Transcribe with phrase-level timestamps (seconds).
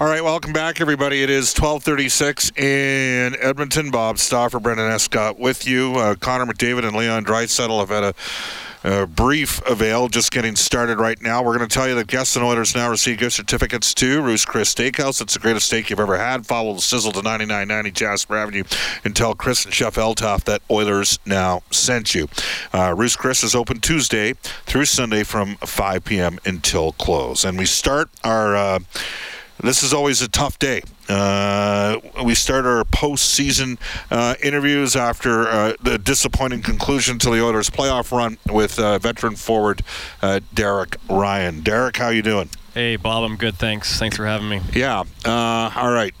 [0.00, 1.24] All right, welcome back, everybody.
[1.24, 3.90] It is 1236 in Edmonton.
[3.90, 5.96] Bob Stauffer, Brendan Escott with you.
[5.96, 8.14] Uh, Connor McDavid and Leon Draisaitl have had a,
[9.08, 11.42] brief avail, just getting started right now.
[11.42, 14.44] We're going to tell you that guests and Oilers now receive gift certificates to Ruth's
[14.44, 15.20] Chris Steakhouse.
[15.20, 16.46] It's the greatest steak you've ever had.
[16.46, 18.62] Follow the sizzle to 9990 Jasper Avenue
[19.04, 22.28] and tell Chris and Chef Eltoff that Oilers now sent you.
[22.72, 26.38] Uh, Chris is open Tuesday through Sunday from 5 p.m.
[26.46, 27.44] until close.
[27.44, 28.56] And we start our...
[28.56, 28.78] Uh,
[29.60, 30.82] this is always a tough day.
[31.08, 33.78] Uh, we start our postseason
[34.10, 39.36] uh, interviews after uh, the disappointing conclusion to the Oilers' playoff run with uh, veteran
[39.36, 39.82] forward
[40.22, 41.60] uh, Derek Ryan.
[41.62, 42.50] Derek, how you doing?
[42.74, 43.24] Hey, Bob.
[43.24, 43.56] I'm good.
[43.56, 43.98] Thanks.
[43.98, 44.60] Thanks for having me.
[44.72, 45.04] Yeah.
[45.24, 46.14] Uh, all right.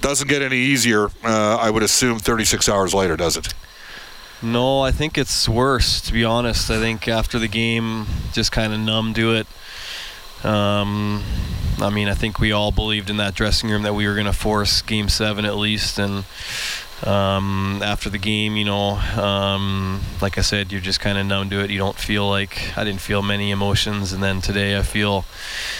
[0.00, 1.08] Doesn't get any easier.
[1.22, 3.54] I would assume 36 hours later, does it?
[4.42, 6.00] No, I think it's worse.
[6.02, 9.46] To be honest, I think after the game, just kind of numb to it.
[10.44, 11.22] Um,
[11.80, 14.26] I mean, I think we all believed in that dressing room that we were going
[14.26, 16.24] to force Game Seven at least, and
[17.06, 21.50] um, after the game, you know, um, like I said, you're just kind of numb
[21.50, 21.70] to it.
[21.70, 25.24] You don't feel like I didn't feel many emotions, and then today I feel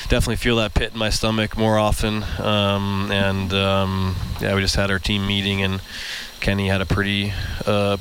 [0.09, 2.25] definitely feel that pit in my stomach more often.
[2.39, 5.81] Um, and um, yeah, we just had our team meeting, and
[6.41, 7.33] Kenny had a pretty
[7.67, 7.97] uh,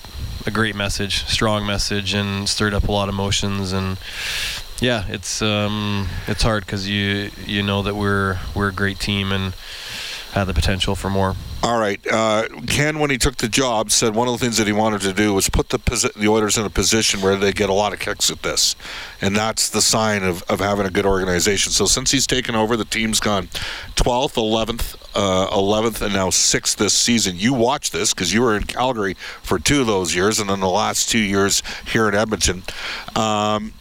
[0.46, 3.98] a great message, strong message, and stirred up a lot of emotions and
[4.80, 9.32] yeah, it's um, it's hard because you you know that we're we're a great team
[9.32, 9.54] and
[10.34, 11.36] have the potential for more.
[11.62, 12.00] All right.
[12.12, 15.02] Uh, Ken, when he took the job, said one of the things that he wanted
[15.02, 17.74] to do was put the posi- the Oilers in a position where they get a
[17.74, 18.76] lot of kicks at this,
[19.22, 21.72] and that's the sign of, of having a good organization.
[21.72, 23.48] So since he's taken over, the team's gone
[23.96, 27.38] 12th, 11th, uh, 11th, and now 6th this season.
[27.38, 29.14] You watched this because you were in Calgary
[29.44, 32.64] for two of those years, and then the last two years here in Edmonton.
[33.16, 33.74] Um,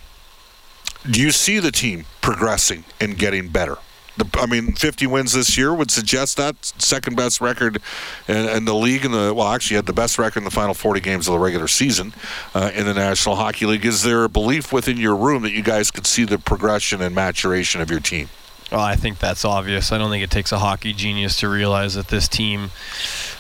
[1.11, 3.79] do you see the team progressing and getting better?
[4.17, 7.81] The, I mean, 50 wins this year would suggest that second best record
[8.29, 9.07] in, in, the league.
[9.07, 11.39] In the well, actually, had the best record in the final 40 games of the
[11.39, 12.13] regular season
[12.55, 13.87] uh, in the National Hockey League.
[13.87, 17.15] Is there a belief within your room that you guys could see the progression and
[17.15, 18.29] maturation of your team?
[18.73, 19.93] Well, I think that's obvious.
[19.93, 22.71] I don't think it takes a hockey genius to realize that this team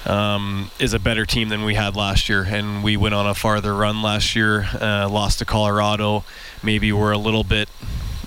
[0.04, 3.32] um, is a better team than we had last year, and we went on a
[3.32, 4.68] farther run last year.
[4.78, 6.22] Uh, lost to Colorado.
[6.62, 7.70] Maybe we're a little bit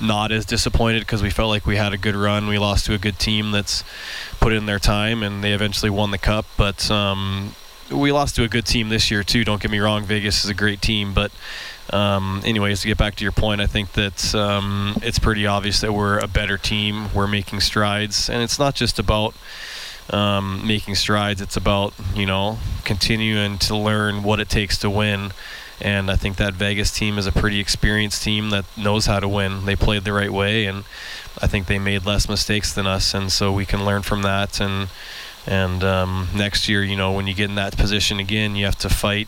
[0.02, 2.48] not as disappointed because we felt like we had a good run.
[2.48, 3.84] We lost to a good team that's
[4.40, 6.48] put in their time, and they eventually won the cup.
[6.58, 7.54] But um,
[7.92, 9.44] we lost to a good team this year too.
[9.44, 11.32] Don't get me wrong, Vegas is a great team, but
[11.92, 15.82] um, anyways, to get back to your point, I think that um, it's pretty obvious
[15.82, 17.14] that we're a better team.
[17.14, 19.36] We're making strides, and it's not just about
[20.10, 21.42] um, making strides.
[21.42, 25.32] It's about you know continuing to learn what it takes to win.
[25.82, 29.28] And I think that Vegas team is a pretty experienced team that knows how to
[29.28, 29.66] win.
[29.66, 30.86] They played the right way, and
[31.42, 34.60] I think they made less mistakes than us, and so we can learn from that.
[34.60, 34.90] And
[35.46, 38.78] and um, next year, you know, when you get in that position again, you have
[38.78, 39.28] to fight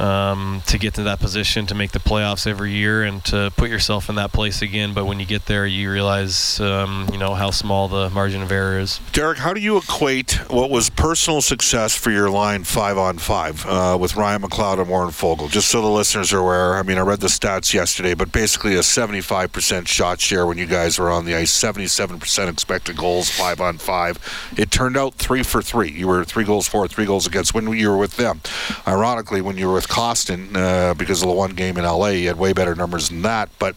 [0.00, 3.68] um, to get to that position to make the playoffs every year and to put
[3.68, 4.94] yourself in that place again.
[4.94, 8.50] But when you get there, you realize, um, you know, how small the margin of
[8.50, 8.98] error is.
[9.12, 13.66] Derek, how do you equate what was personal success for your line five on five
[13.66, 15.50] uh, with Ryan McLeod and Warren Foegele?
[15.50, 18.76] Just so the listeners are aware, I mean, I read the stats yesterday, but basically
[18.76, 23.60] a 75% shot share when you guys were on the ice, 77% expected goals, five
[23.60, 24.18] on five.
[24.56, 25.90] It turned out three for three.
[25.90, 28.40] You were three goals for, three goals against when you were with them.
[28.86, 32.10] Ironically, when you were with Kostin uh, because of the one game in LA.
[32.10, 33.50] He had way better numbers than that.
[33.58, 33.74] But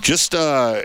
[0.00, 0.82] just, uh,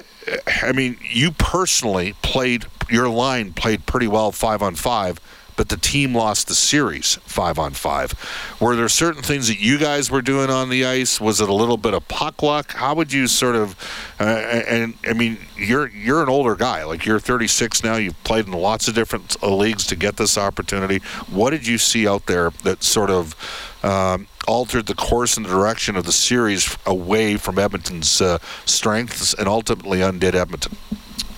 [0.63, 5.19] I mean, you personally played, your line played pretty well five on five,
[5.57, 8.13] but the team lost the series five on five.
[8.61, 11.19] Were there certain things that you guys were doing on the ice?
[11.19, 12.71] Was it a little bit of puck luck?
[12.71, 13.75] How would you sort of?
[14.17, 17.97] Uh, and I mean, you're you're an older guy, like you're 36 now.
[17.97, 20.99] You've played in lots of different leagues to get this opportunity.
[21.29, 23.35] What did you see out there that sort of
[23.83, 29.47] um, altered the course and direction of the series away from Edmonton's uh, strengths and
[29.47, 30.77] ultimately undid Edmonton?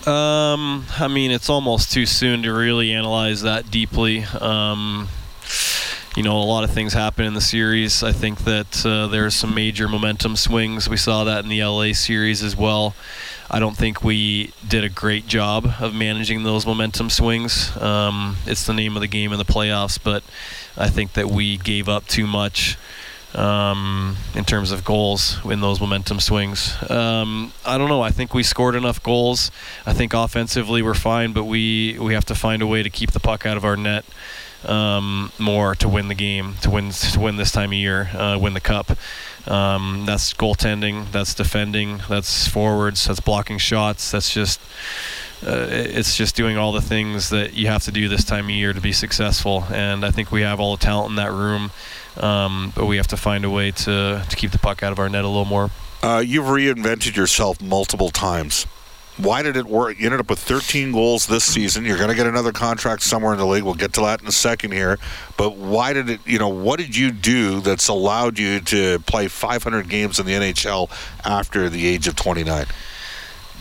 [0.06, 4.24] Um, I mean, it's almost too soon to really analyze that deeply.
[4.40, 5.08] Um,
[6.16, 8.02] you know, a lot of things happen in the series.
[8.02, 10.88] I think that uh, there's some major momentum swings.
[10.88, 12.94] We saw that in the LA series as well.
[13.50, 17.74] I don't think we did a great job of managing those momentum swings.
[17.78, 20.22] Um, it's the name of the game in the playoffs, but
[20.76, 22.76] I think that we gave up too much
[23.34, 26.76] um, in terms of goals in those momentum swings.
[26.90, 28.02] Um, I don't know.
[28.02, 29.50] I think we scored enough goals.
[29.86, 33.12] I think offensively we're fine, but we we have to find a way to keep
[33.12, 34.04] the puck out of our net
[34.64, 38.38] um, more to win the game, to win to win this time of year, uh,
[38.40, 38.96] win the cup.
[39.46, 41.10] Um, that's goaltending.
[41.10, 42.00] That's defending.
[42.08, 43.06] That's forwards.
[43.06, 44.10] That's blocking shots.
[44.10, 44.60] That's just.
[45.44, 48.50] Uh, it's just doing all the things that you have to do this time of
[48.52, 49.64] year to be successful.
[49.72, 51.72] And I think we have all the talent in that room.
[52.16, 55.00] Um, but we have to find a way to, to keep the puck out of
[55.00, 55.70] our net a little more.
[56.02, 58.66] Uh, you've reinvented yourself multiple times.
[59.18, 59.98] Why did it work?
[59.98, 61.84] You ended up with 13 goals this season.
[61.84, 63.62] You're going to get another contract somewhere in the league.
[63.62, 64.98] We'll get to that in a second here.
[65.36, 69.28] But why did it, you know, what did you do that's allowed you to play
[69.28, 70.90] 500 games in the NHL
[71.24, 72.66] after the age of 29?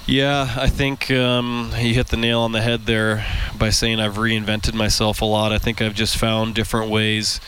[0.08, 3.26] Yeah, I think um, he hit the nail on the head there
[3.58, 5.52] by saying I've reinvented myself a lot.
[5.52, 7.40] I think I've just found different ways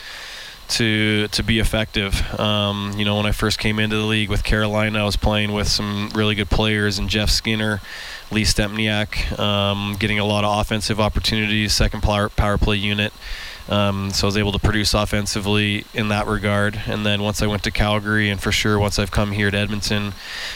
[0.68, 2.22] to to be effective.
[2.38, 5.52] Um, you know, when I first came into the league with Carolina, I was playing
[5.52, 7.80] with some really good players and Jeff Skinner,
[8.30, 13.12] Lee Stempniak, um, getting a lot of offensive opportunities, second power, power play unit.
[13.68, 16.82] Um, so I was able to produce offensively in that regard.
[16.86, 19.56] And then once I went to Calgary, and for sure once I've come here to
[19.56, 20.12] Edmonton,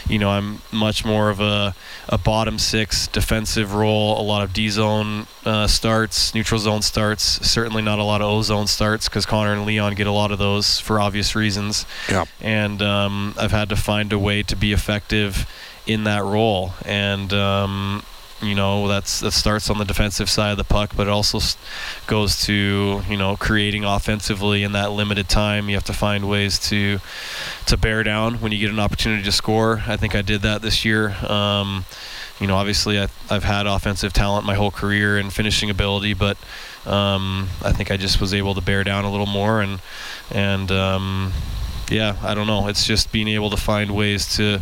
[0.06, 1.74] you know, I'm much more of a,
[2.08, 7.22] a bottom six defensive role, a lot of D zone uh, starts, neutral zone starts,
[7.48, 10.30] certainly not a lot of O zone starts because Connor and Leon get a lot
[10.30, 11.86] of those for obvious reasons.
[12.10, 12.26] Yeah.
[12.40, 15.50] And um, I've had to find a way to be effective
[15.86, 16.72] in that role.
[16.84, 18.02] And, um,
[18.42, 21.40] you know that's that starts on the defensive side of the puck but it also
[22.06, 25.68] goes to you know creating offensively in that limited time.
[25.68, 27.00] You have to find ways to
[27.66, 29.82] to bear down when you get an opportunity to score.
[29.86, 31.10] I think i did that this year.
[31.26, 31.84] Um,
[32.40, 36.36] you know obviously I, i've had offensive talent my whole career and finishing ability but
[36.86, 39.80] um, i think i just was able to bear down a little more and
[40.30, 41.32] and um,
[41.90, 42.68] yeah i don't know.
[42.68, 44.60] It's just being able to find ways to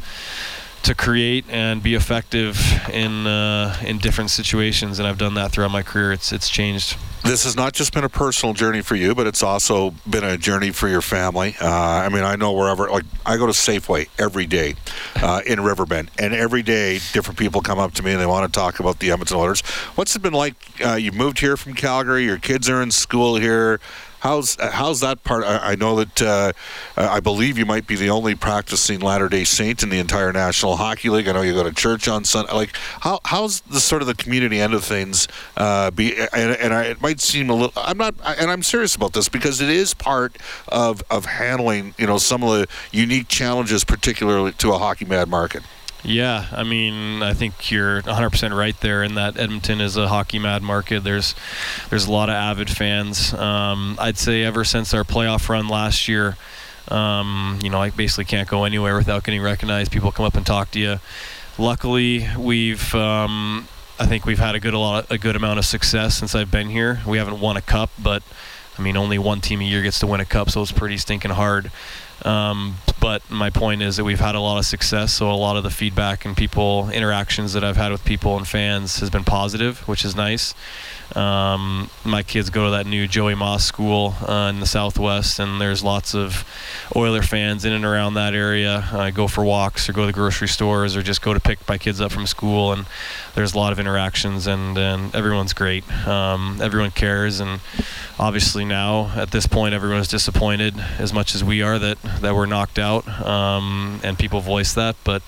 [0.86, 2.58] to create and be effective
[2.92, 6.12] in uh, in different situations, and I've done that throughout my career.
[6.12, 6.96] It's it's changed.
[7.24, 10.38] This has not just been a personal journey for you, but it's also been a
[10.38, 11.56] journey for your family.
[11.60, 14.76] Uh, I mean, I know wherever, like, I go to Safeway every day
[15.16, 18.52] uh, in Riverbend, and every day different people come up to me and they want
[18.52, 19.62] to talk about the Edmonton Oilers.
[19.96, 20.54] What's it been like?
[20.84, 23.80] Uh, you moved here from Calgary, your kids are in school here.
[24.20, 25.44] How's how's that part?
[25.44, 26.52] I, know that uh,
[26.96, 30.76] I believe you might be the only practicing Latter Day Saint in the entire National
[30.76, 31.28] Hockey League.
[31.28, 32.52] I know you go to church on Sunday.
[32.52, 35.28] Like how how's the sort of the community end of things?
[35.56, 37.72] Uh, be and, and I, it might seem a little.
[37.76, 40.36] I'm not, and I'm serious about this because it is part
[40.68, 45.28] of of handling you know some of the unique challenges, particularly to a hockey mad
[45.28, 45.62] market.
[46.06, 50.38] Yeah, I mean, I think you're 100% right there in that Edmonton is a hockey
[50.38, 51.02] mad market.
[51.02, 51.34] There's
[51.90, 53.34] there's a lot of avid fans.
[53.34, 56.36] Um, I'd say ever since our playoff run last year,
[56.88, 59.90] um, you know, I basically can't go anywhere without getting recognized.
[59.90, 61.00] People come up and talk to you.
[61.58, 63.66] Luckily, we've um,
[63.98, 66.52] I think we've had a good a lot a good amount of success since I've
[66.52, 67.00] been here.
[67.04, 68.22] We haven't won a cup, but
[68.78, 70.98] I mean, only one team a year gets to win a cup, so it's pretty
[70.98, 71.72] stinking hard.
[72.22, 75.56] Um, but my point is that we've had a lot of success, so a lot
[75.56, 79.24] of the feedback and people interactions that I've had with people and fans has been
[79.24, 80.54] positive, which is nice.
[81.14, 85.60] Um, my kids go to that new Joey Moss school uh, in the Southwest, and
[85.60, 86.44] there's lots of
[86.94, 88.88] Oiler fans in and around that area.
[88.92, 91.66] I go for walks or go to the grocery stores or just go to pick
[91.68, 92.86] my kids up from school, and
[93.34, 95.90] there's a lot of interactions, and, and everyone's great.
[96.06, 97.60] Um, everyone cares, and
[98.18, 102.46] obviously now at this point, everyone's disappointed as much as we are that, that we're
[102.46, 105.22] knocked out, um, and people voice that, but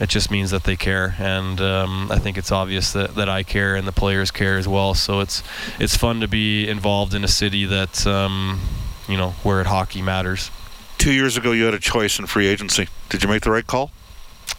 [0.00, 3.42] it just means that they care, and um, I think it's obvious that, that I
[3.42, 4.94] care and the players care as well.
[4.94, 5.42] So it's
[5.78, 8.60] it's fun to be involved in a city that um,
[9.08, 10.50] you know where hockey matters.
[10.98, 12.88] Two years ago, you had a choice in free agency.
[13.08, 13.90] Did you make the right call?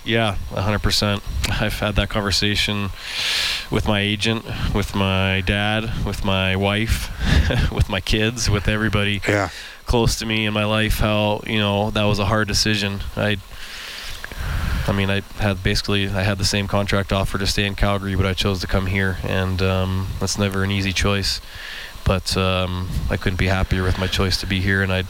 [0.03, 1.21] Yeah, 100%.
[1.61, 2.89] I've had that conversation
[3.69, 4.43] with my agent,
[4.73, 7.11] with my dad, with my wife,
[7.71, 9.49] with my kids, with everybody Yeah.
[9.85, 10.97] close to me in my life.
[10.99, 13.01] How you know that was a hard decision.
[13.15, 13.37] I,
[14.87, 18.15] I mean, I had basically I had the same contract offer to stay in Calgary,
[18.15, 21.41] but I chose to come here, and um, that's never an easy choice.
[22.03, 25.07] But um, I couldn't be happier with my choice to be here, and I'd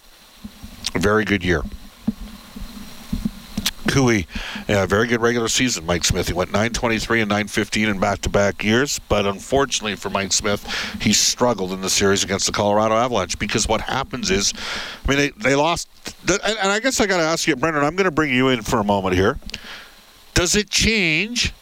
[0.95, 1.63] very good year.
[3.97, 4.27] Cooey,
[4.69, 5.87] yeah, very good regular season.
[5.87, 6.29] Mike Smith.
[6.29, 10.67] He went 923 and 915 in back-to-back years, but unfortunately for Mike Smith,
[11.01, 14.53] he struggled in the series against the Colorado Avalanche because what happens is,
[15.07, 15.89] I mean, they, they lost.
[16.29, 17.85] And I guess I got to ask you, Brendan.
[17.85, 19.39] I'm going to bring you in for a moment here.
[20.35, 21.55] Does it change?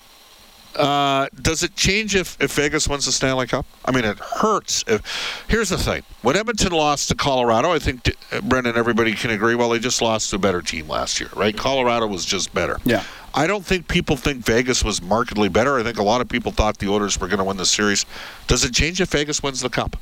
[0.77, 3.67] Uh, does it change if, if Vegas wins the Stanley Cup?
[3.85, 4.85] I mean, it hurts.
[4.87, 8.11] If, here's the thing: when Edmonton lost to Colorado, I think
[8.43, 9.55] Brendan, everybody can agree.
[9.55, 11.57] Well, they just lost to a better team last year, right?
[11.57, 12.79] Colorado was just better.
[12.85, 13.05] Yeah.
[13.37, 15.79] I don't think people think Vegas was markedly better.
[15.79, 18.07] I think a lot of people thought the Oilers were going to win the series.
[18.47, 19.97] Does it change if Vegas wins the Cup?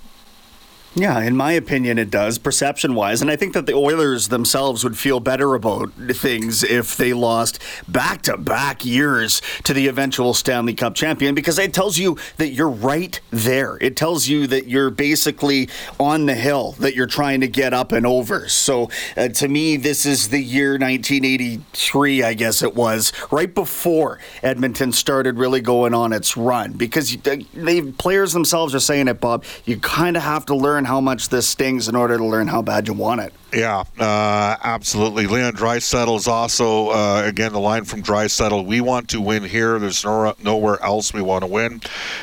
[0.94, 3.22] Yeah, in my opinion, it does, perception wise.
[3.22, 7.62] And I think that the Oilers themselves would feel better about things if they lost
[7.88, 12.50] back to back years to the eventual Stanley Cup champion because it tells you that
[12.50, 13.78] you're right there.
[13.80, 17.92] It tells you that you're basically on the hill that you're trying to get up
[17.92, 18.46] and over.
[18.48, 24.18] So uh, to me, this is the year 1983, I guess it was, right before
[24.42, 27.16] Edmonton started really going on its run because
[27.54, 29.44] they players themselves are saying it, Bob.
[29.64, 32.62] You kind of have to learn how much this stings in order to learn how
[32.62, 33.32] bad you want it.
[33.52, 35.26] Yeah, uh, absolutely.
[35.26, 38.64] Leon Draisaitl is also, uh, again, the line from Draisaitl.
[38.64, 39.78] We want to win here.
[39.78, 41.82] There's no, nowhere else we want to win.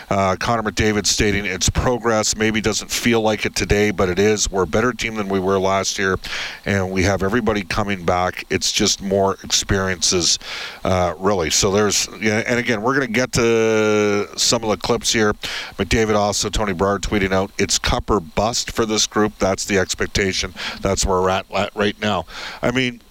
[0.09, 2.35] Uh, Connor McDavid stating it's progress.
[2.35, 4.49] Maybe doesn't feel like it today, but it is.
[4.49, 6.17] We're a better team than we were last year,
[6.65, 8.45] and we have everybody coming back.
[8.49, 10.39] It's just more experiences,
[10.83, 11.51] uh, really.
[11.51, 15.33] So there's, and again, we're going to get to some of the clips here.
[15.77, 19.37] McDavid also, Tony Brower tweeting out, it's cup or bust for this group.
[19.37, 20.55] That's the expectation.
[20.81, 21.45] That's where we're at
[21.75, 22.25] right now.
[22.61, 23.01] I mean,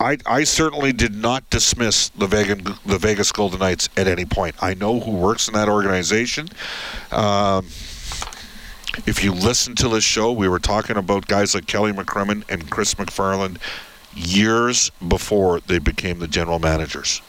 [0.00, 4.54] I, I certainly did not dismiss the Vegas, the Vegas Golden Knights at any point.
[4.60, 6.48] I know who works in that organization.
[7.10, 7.66] Um,
[9.06, 12.70] if you listen to this show, we were talking about guys like Kelly McCrimmon and
[12.70, 13.58] Chris MacFarland
[14.14, 17.22] years before they became the general managers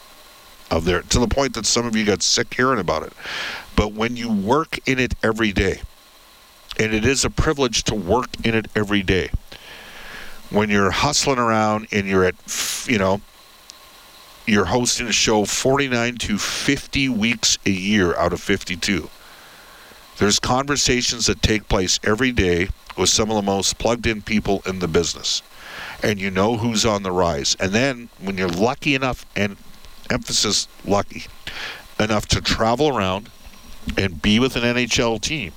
[0.72, 3.14] of their to the point that some of you got sick hearing about it.
[3.76, 5.82] But when you work in it every day,
[6.78, 9.30] and it is a privilege to work in it every day
[10.50, 12.36] when you're hustling around and you're at,
[12.88, 13.22] you know,
[14.46, 19.10] you're hosting a show 49 to 50 weeks a year out of 52.
[20.18, 24.62] There's conversations that take place every day with some of the most plugged in people
[24.66, 25.42] in the business.
[26.04, 27.56] And you know who's on the rise.
[27.60, 29.56] And then when you're lucky enough, and
[30.10, 31.26] emphasis lucky,
[32.00, 33.30] enough to travel around
[33.98, 35.54] and be with an NHL team,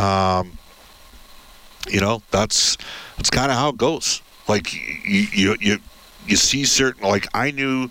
[0.00, 0.58] Um,
[1.88, 2.76] you know, that's
[3.16, 4.22] that's kind of how it goes.
[4.48, 5.78] Like you, you, you,
[6.26, 7.02] you see certain.
[7.04, 7.88] Like I knew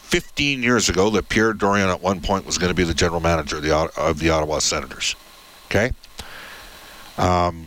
[0.00, 3.20] 15 years ago that Pierre Dorion at one point was going to be the general
[3.20, 5.16] manager of the of the Ottawa Senators.
[5.66, 5.92] Okay.
[7.16, 7.66] Um,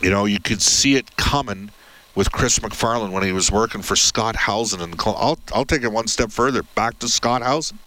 [0.00, 1.70] you know, you could see it coming
[2.14, 4.80] with Chris MacFarland when he was working for Scott Howson.
[4.80, 7.78] And I'll, I'll take it one step further back to Scott Howson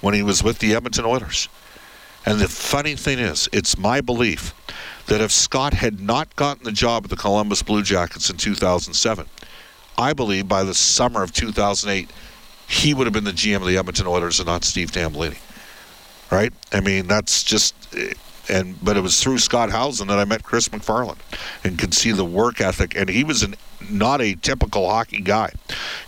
[0.00, 1.48] when he was with the Edmonton Oilers.
[2.24, 4.54] And the funny thing is, it's my belief
[5.06, 9.26] that if Scott had not gotten the job at the Columbus Blue Jackets in 2007,
[9.98, 12.10] I believe by the summer of 2008,
[12.68, 15.38] he would have been the GM of the Edmonton Oilers and not Steve Tambellini.
[16.30, 16.52] Right?
[16.72, 17.74] I mean, that's just
[18.48, 21.18] and but it was through Scott Howson that I met Chris MacFarland,
[21.64, 22.96] and could see the work ethic.
[22.96, 23.54] And he was an,
[23.88, 25.52] not a typical hockey guy.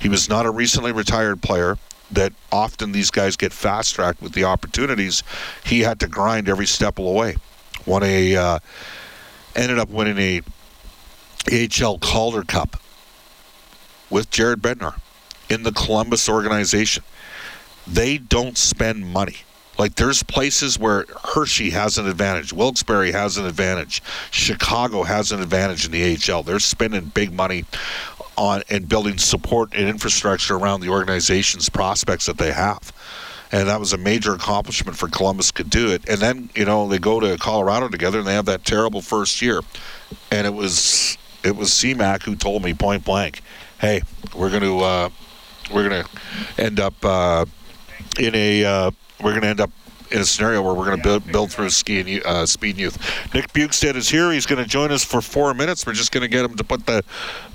[0.01, 1.79] He was not a recently retired player
[2.11, 5.23] that often these guys get fast tracked with the opportunities.
[5.65, 7.37] He had to grind every step of the way.
[7.87, 8.59] Won a uh,
[9.55, 10.43] ended up winning a
[11.53, 12.81] AHL Calder Cup
[14.11, 14.99] with Jared Bednar
[15.49, 17.05] in the Columbus organization.
[17.87, 19.39] They don't spend money.
[19.79, 25.43] Like there's places where Hershey has an advantage, Wilkes-Barre has an advantage, Chicago has an
[25.43, 26.45] advantage in the AHL.
[26.45, 27.65] They're spending big money
[28.37, 32.93] on and building support and infrastructure around the organization's prospects that they have.
[33.55, 36.09] And that was a major accomplishment for Columbus could do it.
[36.09, 39.41] And then, you know, they go to Colorado together and they have that terrible first
[39.41, 39.61] year.
[40.33, 43.43] And it was it was CMAC who told me point blank,
[43.79, 44.03] "Hey,
[44.35, 45.09] we're going to uh,
[45.73, 46.11] we're going to
[46.61, 47.45] end up uh,
[48.19, 48.91] in a uh,
[49.23, 49.71] we're going to end up
[50.15, 52.81] in a scenario where we're going to build, build through ski and uh, speed and
[52.81, 53.35] youth.
[53.35, 54.31] Nick Bjugstad is here.
[54.31, 55.85] He's going to join us for four minutes.
[55.85, 57.03] We're just going to get him to put the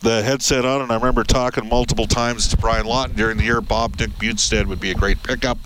[0.01, 0.81] the headset on.
[0.81, 3.61] And I remember talking multiple times to Brian Lawton during the year.
[3.61, 5.57] Bob Nick Bjugstad would be a great pickup.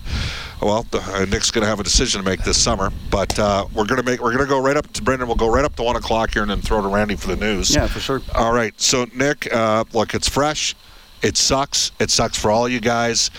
[0.62, 3.66] Well, the, uh, Nick's going to have a decision to make this summer, but uh,
[3.74, 5.28] we're going to make we're going to go right up to Brendan.
[5.28, 7.36] We'll go right up to one o'clock here and then throw to Randy for the
[7.36, 7.76] news.
[7.76, 8.22] Yeah, for sure.
[8.36, 8.80] All right.
[8.80, 10.76] So Nick, uh, look, it's fresh.
[11.24, 11.92] It sucks.
[12.00, 13.32] It sucks for all you guys.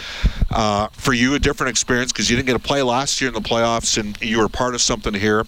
[0.50, 3.34] Uh, for you, a different experience because you didn't get to play last year in
[3.34, 5.44] the playoffs, and you were part of something here.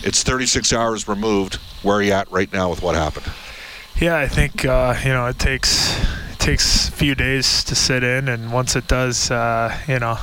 [0.00, 1.54] It's 36 hours removed.
[1.82, 3.26] Where are you at right now with what happened?
[4.00, 5.96] Yeah, I think uh, you know it takes
[6.32, 10.18] it takes a few days to sit in, and once it does, uh, you know,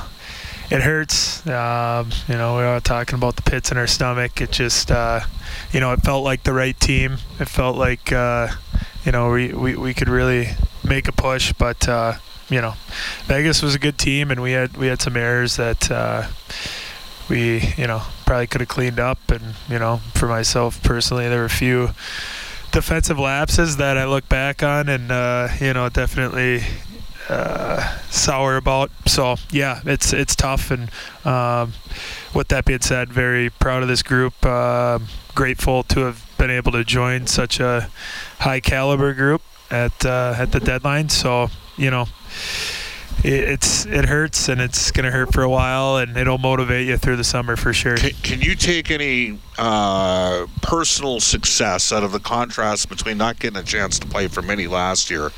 [0.70, 1.46] it hurts.
[1.46, 4.40] Um, you know, we were talking about the pits in our stomach.
[4.40, 5.20] It just, uh,
[5.72, 7.16] you know, it felt like the right team.
[7.38, 8.48] It felt like, uh,
[9.04, 10.50] you know, we, we, we could really
[10.90, 12.14] make a push, but uh,
[12.50, 12.74] you know,
[13.24, 16.28] Vegas was a good team, and we had we had some errors that uh,
[17.30, 19.18] we you know probably could have cleaned up.
[19.30, 21.90] And you know, for myself personally, there were a few
[22.72, 26.62] defensive lapses that I look back on, and uh, you know, definitely
[27.28, 28.90] uh, sour about.
[29.06, 30.72] So yeah, it's it's tough.
[30.72, 30.90] And
[31.24, 31.72] um,
[32.34, 34.34] with that being said, very proud of this group.
[34.44, 34.98] Uh,
[35.36, 37.88] grateful to have been able to join such a
[38.40, 41.08] high caliber group at uh, at the deadline.
[41.08, 42.06] So you know,
[43.24, 46.96] it, it's it hurts and it's gonna hurt for a while, and it'll motivate you
[46.96, 47.96] through the summer for sure.
[47.96, 53.58] Can, can you take any uh, personal success out of the contrast between not getting
[53.58, 55.30] a chance to play for many last year?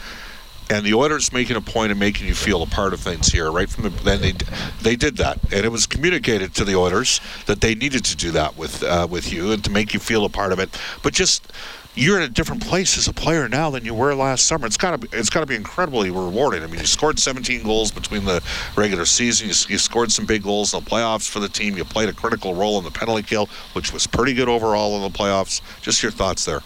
[0.70, 3.50] and the Oilers making a point of making you feel a part of things here,
[3.50, 4.32] right from the then they
[4.80, 8.30] they did that, and it was communicated to the Oilers that they needed to do
[8.30, 10.70] that with uh, with you and to make you feel a part of it.
[11.02, 11.52] But just
[11.94, 14.66] you're in a different place as a player now than you were last summer.
[14.66, 16.62] It's got to be, it's got to be incredibly rewarding.
[16.62, 18.42] I mean, you scored 17 goals between the
[18.76, 19.48] regular season.
[19.48, 21.76] You, you, scored some big goals in the playoffs for the team.
[21.76, 25.02] You played a critical role in the penalty kill, which was pretty good overall in
[25.02, 25.60] the playoffs.
[25.82, 26.60] Just your thoughts there.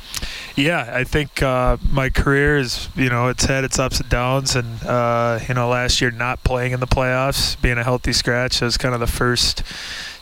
[0.55, 4.55] Yeah, I think uh, my career is you know it's had its ups and downs,
[4.55, 8.61] and uh, you know last year not playing in the playoffs, being a healthy scratch,
[8.61, 9.63] was kind of the first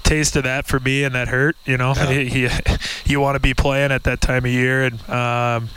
[0.05, 1.57] taste of that for me, and that hurt.
[1.65, 2.11] You know, yeah.
[2.11, 2.51] you,
[3.05, 5.69] you want to be playing at that time of year, and um,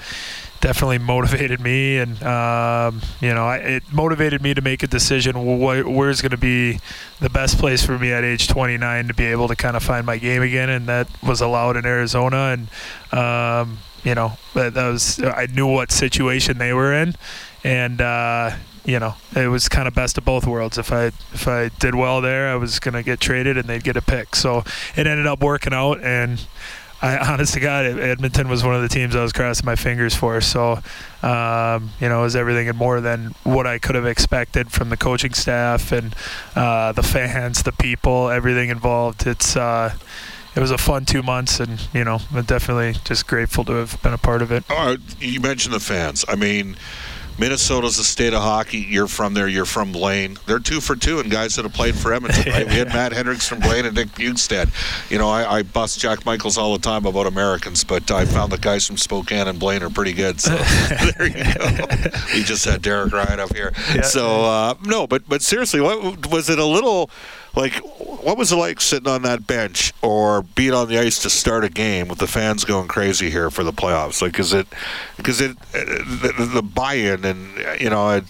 [0.60, 5.36] definitely motivated me, and um, you know, I, it motivated me to make a decision.
[5.36, 6.80] Wh- where's going to be
[7.20, 10.06] the best place for me at age 29 to be able to kind of find
[10.06, 14.88] my game again, and that was allowed in Arizona, and um, you know, that, that
[14.88, 17.16] was I knew what situation they were in,
[17.63, 18.02] and.
[18.02, 18.52] Uh,
[18.88, 20.78] you know, it was kind of best of both worlds.
[20.78, 23.97] If I if I did well there, I was gonna get traded and they'd get
[23.97, 24.34] a pick.
[24.34, 24.63] So
[24.95, 26.47] it ended up working out, and
[27.02, 30.15] I honest to God, Edmonton was one of the teams I was crossing my fingers
[30.15, 30.39] for.
[30.39, 30.80] So,
[31.21, 34.89] um, you know, it was everything and more than what I could have expected from
[34.89, 36.15] the coaching staff and
[36.56, 39.28] uh, the fans, the people, everything involved.
[39.28, 39.93] It's uh,
[40.56, 44.02] it was a fun two months, and you know, I'm definitely just grateful to have
[44.02, 44.63] been a part of it.
[45.19, 46.23] You mentioned the fans.
[46.26, 46.78] I mean
[47.39, 48.80] Minnesota's a state of hockey.
[48.80, 49.47] You're from there.
[49.47, 50.38] You're from Blaine.
[50.45, 52.52] They're two for two, and guys that have played for Edmonton.
[52.52, 52.67] Right?
[52.67, 54.71] We had Matt Hendricks from Blaine and Nick Bjugstad.
[55.12, 58.52] You know, I, I bust Jack Michaels all the time about Americans, but I found
[58.52, 60.41] the guys from Spokane and Blaine are pretty good.
[60.41, 60.56] So
[61.17, 61.86] there you go.
[62.34, 63.71] We just had Derek Ryan up here.
[63.93, 64.02] Yeah.
[64.02, 67.10] So uh, no, but but seriously, what was it a little?
[67.56, 71.30] Like what was it like sitting on that bench or being on the ice to
[71.30, 74.22] start a game with the fans going crazy here for the playoffs?
[74.22, 74.68] Like is it
[75.16, 78.26] because it uh, the, the buy-in and you know it,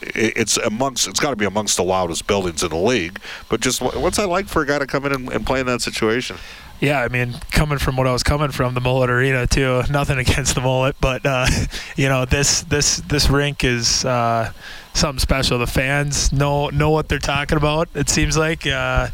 [0.00, 3.80] it's amongst it's got to be amongst the loudest buildings in the league but just
[3.80, 6.36] what's that like for a guy to come in and, and play in that situation
[6.80, 9.82] yeah, I mean, coming from what I was coming from, the Mullet Arena too.
[9.90, 11.46] Nothing against the Mullet, but uh,
[11.96, 14.52] you know, this this this rink is uh,
[14.94, 15.58] something special.
[15.58, 17.88] The fans know know what they're talking about.
[17.94, 18.66] It seems like.
[18.66, 19.08] Uh,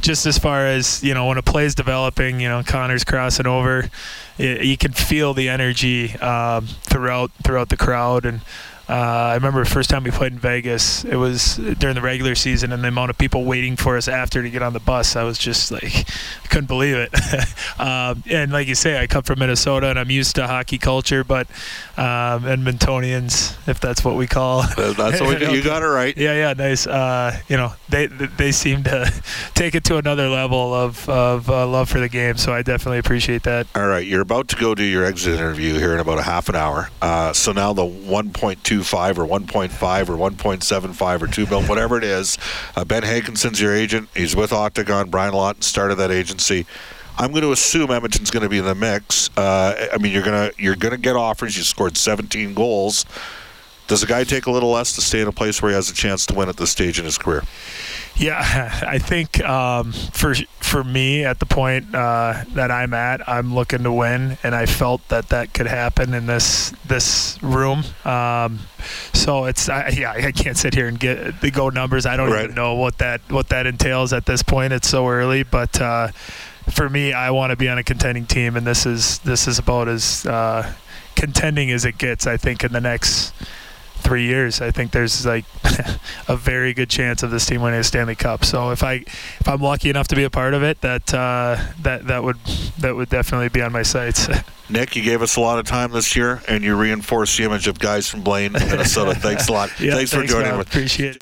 [0.00, 3.48] just as far as you know, when a play is developing, you know, Connor's crossing
[3.48, 3.90] over,
[4.36, 8.40] you, you can feel the energy um, throughout throughout the crowd, and
[8.88, 11.04] uh, I remember the first time we played in Vegas.
[11.04, 14.42] It was during the regular season, and the amount of people waiting for us after
[14.42, 15.14] to get on the bus.
[15.14, 17.12] I was just like, I couldn't believe it.
[17.78, 21.22] um, and like you say, I come from Minnesota, and I'm used to hockey culture,
[21.22, 21.46] but
[21.98, 24.62] um, Edmontonians, if that's what we call.
[24.62, 25.54] That's what we do.
[25.54, 26.08] You got it right.
[26.18, 26.86] Yeah, yeah, nice.
[26.86, 29.12] Uh, you know, they they seem to
[29.54, 32.36] take it to another level of of uh, love for the game.
[32.36, 33.66] So I definitely appreciate that.
[33.74, 36.48] All right, you're about to go do your exit interview here in about a half
[36.48, 36.90] an hour.
[37.00, 42.04] Uh, so now the 1.2 1.25 or 1.5 or 1.75 or 2 mil, whatever it
[42.04, 42.38] is.
[42.76, 44.08] Uh, ben Hakinson's your agent.
[44.14, 45.10] He's with Octagon.
[45.10, 46.66] Brian Lawton started that agency.
[47.18, 49.28] I'm going to assume Edmonton's going to be in the mix.
[49.36, 51.56] Uh, I mean, you're going to you're going to get offers.
[51.56, 53.04] You scored 17 goals.
[53.88, 55.90] Does a guy take a little less to stay in a place where he has
[55.90, 57.42] a chance to win at this stage in his career?
[58.16, 63.54] Yeah, I think um, for for me at the point uh, that I'm at, I'm
[63.54, 67.84] looking to win, and I felt that that could happen in this this room.
[68.04, 68.60] Um,
[69.14, 72.06] so it's I, yeah, I can't sit here and get the go numbers.
[72.06, 72.44] I don't right.
[72.44, 74.72] even know what that what that entails at this point.
[74.72, 76.08] It's so early, but uh,
[76.70, 79.58] for me, I want to be on a contending team, and this is this is
[79.58, 80.74] about as uh,
[81.14, 82.26] contending as it gets.
[82.26, 83.32] I think in the next
[83.98, 84.60] three years.
[84.60, 85.44] I think there's like
[86.28, 88.44] a very good chance of this team winning a Stanley Cup.
[88.44, 88.94] So if I
[89.40, 92.38] if I'm lucky enough to be a part of it, that uh, that that would
[92.78, 94.28] that would definitely be on my sights.
[94.70, 97.68] Nick, you gave us a lot of time this year, and you reinforced the image
[97.68, 99.14] of guys from Blaine, Minnesota.
[99.14, 99.70] thanks a lot.
[99.80, 100.66] yeah, thanks, thanks, for joining us.
[100.66, 101.16] Appreciate it.